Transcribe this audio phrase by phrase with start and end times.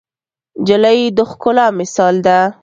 [0.61, 2.39] نجلۍ د ښکلا مثال ده.